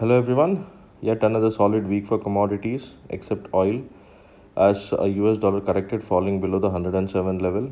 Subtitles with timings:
[0.00, 0.64] Hello everyone.
[1.02, 3.82] Yet another solid week for commodities except oil
[4.56, 7.70] as a US dollar corrected falling below the 107 level.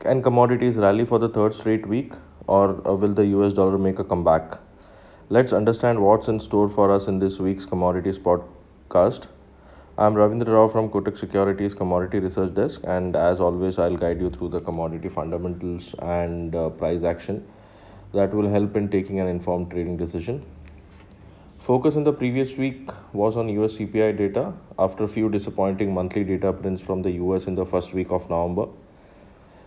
[0.00, 2.14] Can commodities rally for the third straight week
[2.48, 4.58] or uh, will the US dollar make a comeback?
[5.28, 9.28] Let's understand what's in store for us in this week's commodities podcast.
[9.98, 14.30] I'm Ravindra Rao from Kotak Securities Commodity Research Desk, and as always, I'll guide you
[14.30, 17.46] through the commodity fundamentals and uh, price action
[18.12, 20.44] that will help in taking an informed trading decision.
[21.68, 26.24] Focus in the previous week was on US CPI data after a few disappointing monthly
[26.24, 28.64] data prints from the US in the first week of November.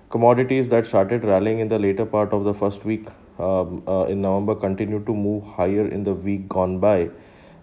[0.10, 4.20] Commodities that started rallying in the later part of the first week um, uh, in
[4.20, 7.08] November continued to move higher in the week gone by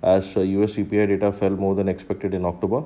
[0.04, 2.84] as uh, US CPI data fell more than expected in October.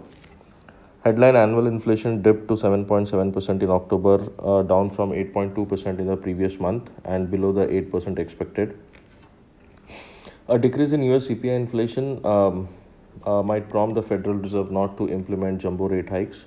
[1.05, 6.59] Headline annual inflation dipped to 7.7% in October, uh, down from 8.2% in the previous
[6.59, 8.75] month and below the 8% expected.
[10.49, 12.69] A decrease in US CPI inflation um,
[13.25, 16.47] uh, might prompt the Federal Reserve not to implement jumbo rate hikes.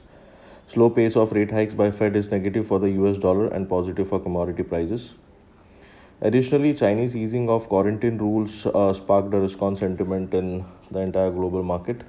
[0.68, 4.10] Slow pace of rate hikes by Fed is negative for the US dollar and positive
[4.10, 5.14] for commodity prices.
[6.22, 11.32] Additionally, Chinese easing of quarantine rules uh, sparked a risk on sentiment in the entire
[11.32, 12.04] global market.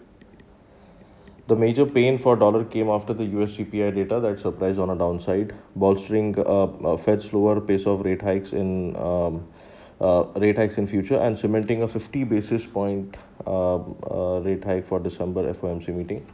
[1.47, 4.97] The major pain for dollar came after the US CPI data that surprised on a
[4.97, 9.39] downside, bolstering uh, Fed's slower pace of rate hikes in um, uh,
[10.01, 13.17] rate hikes in future and cementing a 50 basis point
[13.47, 16.27] uh, uh, rate hike for December FOMC meeting.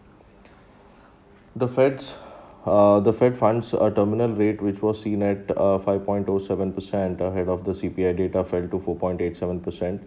[1.56, 2.16] The Fed's
[2.64, 7.64] uh, the Fed funds a terminal rate which was seen at uh, 5.07% ahead of
[7.64, 10.00] the CPI data fell to 4.87%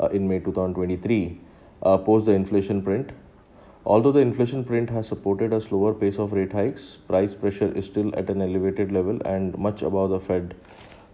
[0.00, 1.40] uh, in May 2023
[1.82, 3.12] uh, post the inflation print.
[3.84, 7.84] Although the inflation print has supported a slower pace of rate hikes, price pressure is
[7.84, 10.54] still at an elevated level and much above the Fed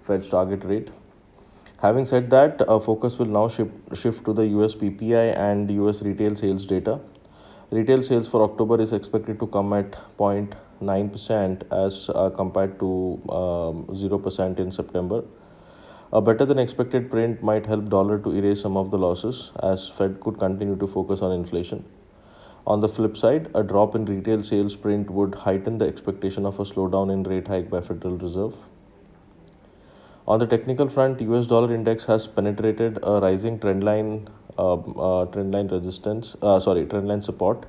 [0.05, 0.89] Fed's target rate.
[1.83, 6.03] Having said that, uh, focus will now shift, shift to the US PPI and US
[6.03, 7.01] retail sales data
[7.73, 13.87] Retail sales for October is expected to come at 0.9% as uh, compared to um,
[13.93, 15.23] 0% in September.
[16.13, 19.89] A better than expected print might help dollar to erase some of the losses as
[19.89, 21.85] Fed could continue to focus on inflation.
[22.67, 26.59] On the flip side, a drop in retail sales print would heighten the expectation of
[26.59, 28.55] a slowdown in rate hike by Federal Reserve.
[30.31, 35.27] On the technical front, US dollar index has penetrated a rising trend line um, uh,
[35.33, 37.65] trendline resistance, uh, sorry, trendline support,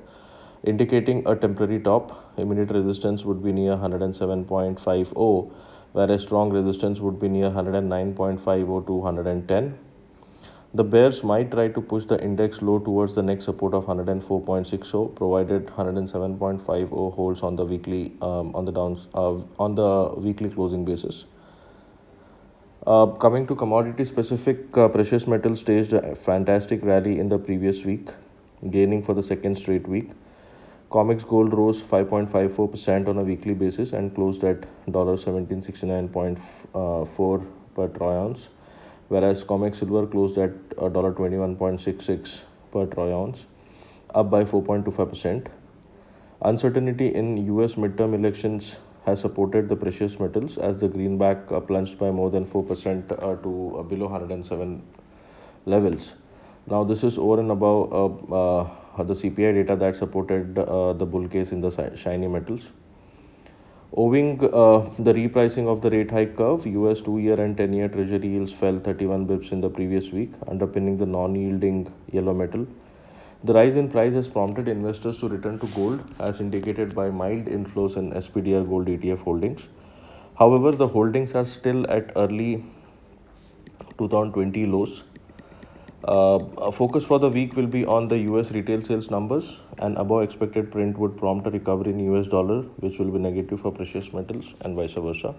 [0.62, 2.36] indicating a temporary top.
[2.36, 5.50] Immediate resistance would be near 107.50,
[5.90, 9.78] whereas strong resistance would be near 109.50 to 110.
[10.74, 15.16] The bears might try to push the index low towards the next support of 104.60,
[15.16, 20.84] provided 107.50 holds on the weekly um, on the downs uh, on the weekly closing
[20.84, 21.24] basis.
[22.84, 27.84] Uh, coming to commodity specific, uh, precious metals staged a fantastic rally in the previous
[27.84, 28.08] week,
[28.70, 30.10] gaining for the second straight week.
[30.90, 38.48] COMEX gold rose 5.54% on a weekly basis and closed at $1769.4 per troy ounce,
[39.06, 43.46] whereas COMEX silver closed at $21.66 per troy ounce,
[44.12, 45.46] up by 4.25%.
[46.42, 51.98] Uncertainty in US midterm elections has supported the precious metals as the greenback uh, plunged
[51.98, 54.82] by more than 4% uh, to uh, below 107
[55.66, 56.14] levels.
[56.66, 58.60] Now, this is over and above uh,
[59.00, 62.70] uh, the CPI data that supported uh, the bull case in the shiny metals.
[63.94, 68.28] Owing the repricing of the rate hike curve, US 2 year and 10 year treasury
[68.28, 72.66] yields fell 31 bips in the previous week, underpinning the non yielding yellow metal.
[73.44, 77.46] The rise in price has prompted investors to return to gold, as indicated by mild
[77.46, 79.66] inflows in SPDR gold ETF holdings.
[80.38, 82.64] However, the holdings are still at early
[83.98, 85.02] 2020 lows.
[86.06, 89.58] Uh, a focus for the week will be on the US retail sales numbers.
[89.78, 93.60] An above expected print would prompt a recovery in US dollar, which will be negative
[93.60, 95.34] for precious metals and vice versa.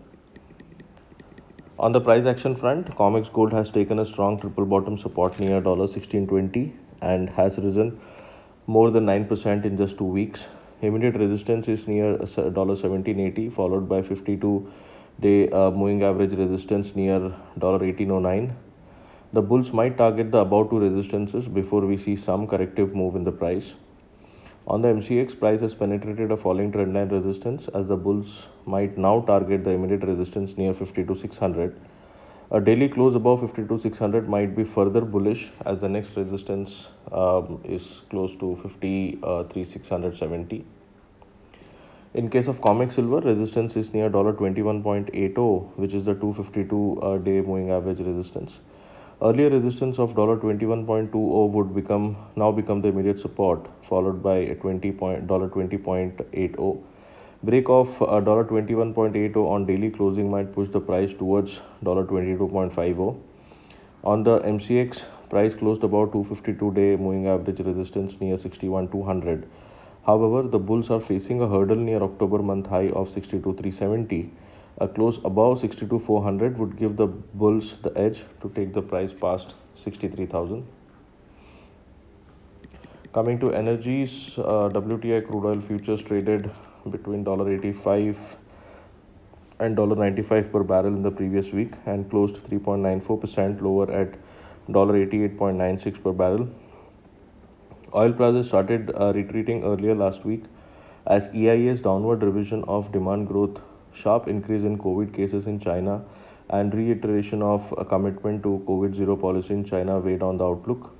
[1.79, 5.61] On the price action front, COMEX Gold has taken a strong triple bottom support near
[5.61, 6.73] $1620
[7.11, 7.99] and has risen
[8.67, 10.47] more than 9% in just two weeks.
[10.81, 14.71] Immediate resistance is near $1780, followed by 52
[15.19, 17.19] day uh, moving average resistance near
[17.59, 18.53] $1809.
[19.33, 23.23] The bulls might target the above two resistances before we see some corrective move in
[23.23, 23.73] the price.
[24.67, 29.21] On the MCX, price has penetrated a falling trendline resistance as the bulls might now
[29.21, 31.75] target the immediate resistance near 52600
[32.57, 38.03] a daily close above 52600 might be further bullish as the next resistance um, is
[38.11, 40.63] close to 53670.
[42.13, 47.41] In case of COMEX silver, resistance is near $21.80, which is the 252 uh, day
[47.41, 48.59] moving average resistance.
[49.19, 54.95] Earlier resistance of $21.20 would become now become the immediate support, followed by a $20
[54.95, 56.83] point, $20.80.
[57.43, 63.19] Break of $21.80 on daily closing might push the price towards $22.50.
[64.03, 69.47] On the MCX, price closed about 252 day moving average resistance near 61,200.
[70.05, 74.31] However, the bulls are facing a hurdle near October month high of 62,370
[74.79, 79.53] a close above 62,400 would give the bulls the edge to take the price past
[79.75, 80.65] 63,000.
[83.13, 86.49] Coming to energies, uh, WTI crude oil futures traded
[86.89, 88.37] between 85
[89.59, 94.15] and 95 per barrel in the previous week and closed 3.94% lower at
[94.69, 96.49] $88.96 per barrel.
[97.95, 100.43] Oil prices started uh, retreating earlier last week
[101.05, 103.61] as EIA's downward revision of demand growth
[103.93, 106.03] sharp increase in COVID cases in China,
[106.49, 110.91] and reiteration of a commitment to COVID zero policy in China weighed on the outlook.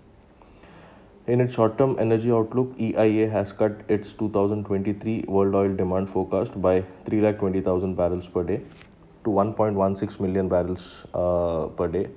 [1.25, 6.61] In its short term energy outlook, EIA has cut its 2023 world oil demand forecast
[6.61, 8.59] by 3,20,000 barrels per day
[9.23, 12.09] to 1.16 million barrels uh, per day.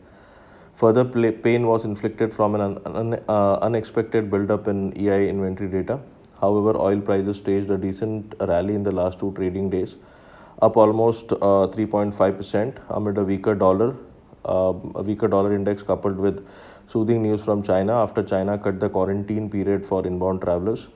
[0.75, 5.70] Further play, pain was inflicted from an un, un, uh, unexpected buildup in EIA inventory
[5.70, 6.00] data.
[6.41, 9.94] However, oil prices staged a decent rally in the last two trading days
[10.62, 13.94] up almost 3.5% uh, amid a weaker dollar,
[14.44, 16.44] uh, a weaker dollar index coupled with
[16.87, 20.88] soothing news from China after China cut the quarantine period for inbound travelers.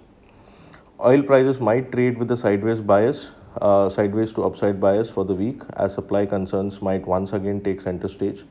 [1.05, 5.35] Oil prices might trade with a sideways bias, uh, sideways to upside bias for the
[5.35, 8.45] week, as supply concerns might once again take center stage.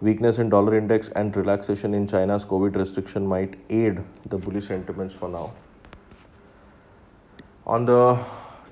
[0.00, 3.98] Weakness in dollar index and relaxation in China's COVID restriction might aid
[4.30, 5.52] the bullish sentiments for now.
[7.66, 8.18] On the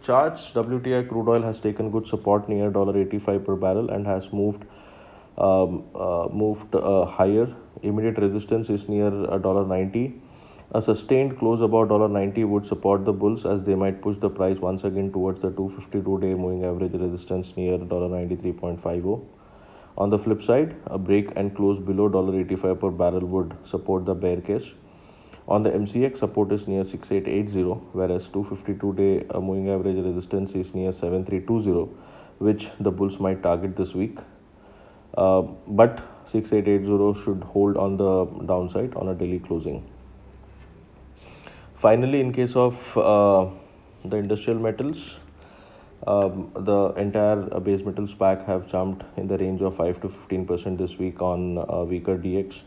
[0.03, 4.65] charts, WTI crude oil has taken good support near $85 per barrel and has moved
[5.39, 7.47] um, uh, moved uh, higher.
[7.83, 10.21] Immediate resistance is near $90.
[10.73, 14.59] A sustained close above $90 would support the bulls as they might push the price
[14.59, 19.25] once again towards the 252 day moving average resistance near $93.50.
[19.97, 24.15] On the flip side, a break and close below $85 per barrel would support the
[24.15, 24.75] bear case.
[25.49, 30.75] On the MCX, support is near 6880, whereas 252 day uh, moving average resistance is
[30.75, 31.91] near 7320,
[32.39, 34.19] which the bulls might target this week.
[35.19, 39.79] Uh, but 6880 should hold on the downside on a daily closing.
[41.75, 43.47] Finally, in case of uh,
[44.05, 45.17] the industrial metals,
[46.07, 50.09] um, the entire uh, base metals pack have jumped in the range of 5 to
[50.09, 52.61] 15 percent this week on uh, weaker DX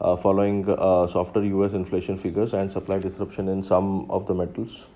[0.00, 4.86] uh, following uh, softer US inflation figures and supply disruption in some of the metals.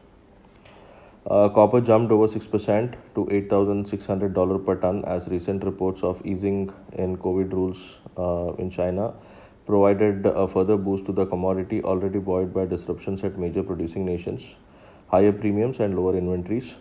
[1.28, 7.16] Uh, copper jumped over 6% to $8,600 per ton as recent reports of easing in
[7.16, 9.12] COVID rules uh, in China
[9.66, 14.54] provided a further boost to the commodity already buoyed by disruptions at major producing nations,
[15.08, 16.76] higher premiums, and lower inventories.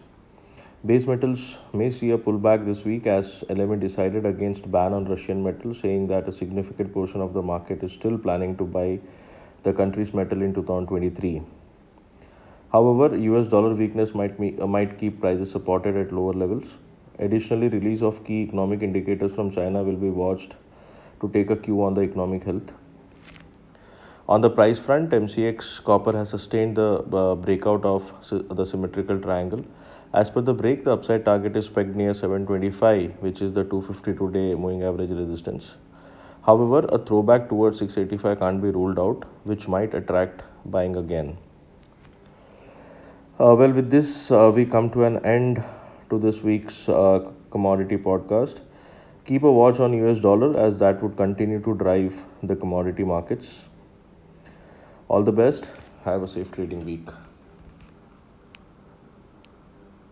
[0.86, 5.44] Base metals may see a pullback this week as LME decided against ban on Russian
[5.44, 9.00] metal, saying that a significant portion of the market is still planning to buy
[9.64, 11.42] the country's metal in 2023.
[12.72, 16.76] However, US dollar weakness might, uh, might keep prices supported at lower levels.
[17.20, 20.56] Additionally, release of key economic indicators from China will be watched
[21.22, 22.74] to take a cue on the economic health.
[24.28, 29.64] On the price front, MCX copper has sustained the uh, breakout of the symmetrical triangle
[30.16, 34.32] as per the break, the upside target is pegged near 725, which is the 252
[34.32, 35.76] day moving average resistance.
[36.44, 41.38] However, a throwback towards 685 can't be ruled out, which might attract buying again.
[43.40, 45.64] Uh, well, with this, uh, we come to an end
[46.10, 48.62] to this week's uh, commodity podcast.
[49.26, 52.14] Keep a watch on US dollar as that would continue to drive
[52.44, 53.66] the commodity markets.
[55.08, 55.72] All the best.
[56.04, 57.10] Have a safe trading week.